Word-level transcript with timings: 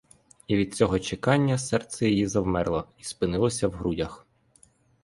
І 0.47 0.55
від 0.55 0.75
цього 0.75 0.99
чекання 0.99 1.57
серце 1.57 2.09
її 2.09 2.27
завмерло 2.27 2.87
й 2.97 3.03
спинилося 3.03 3.67
в 3.67 3.71
грудях. 3.71 4.25